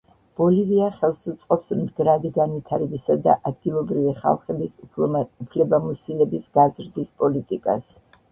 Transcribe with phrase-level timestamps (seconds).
[0.39, 7.93] ბოლივია ხელს უწყობს მდგრადი განვითარებისა და ადგილობრივი ხალხების უფლებამოსილების გაზრდის პოლიტიკას.